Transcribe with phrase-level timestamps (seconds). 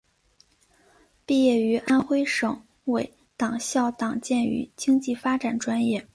[1.27, 6.07] 毕业于安徽省委党校党建与经济发展专业。